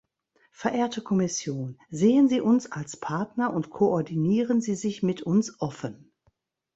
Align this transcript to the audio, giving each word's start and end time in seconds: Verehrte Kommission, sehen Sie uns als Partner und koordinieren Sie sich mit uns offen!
Verehrte 0.49 1.01
Kommission, 1.03 1.77
sehen 1.91 2.27
Sie 2.27 2.41
uns 2.41 2.71
als 2.71 2.97
Partner 2.97 3.53
und 3.53 3.69
koordinieren 3.69 4.59
Sie 4.59 4.73
sich 4.73 5.03
mit 5.03 5.21
uns 5.21 5.61
offen! 5.61 6.11